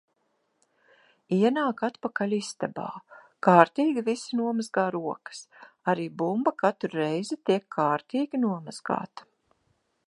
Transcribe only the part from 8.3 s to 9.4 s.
nomazgāta.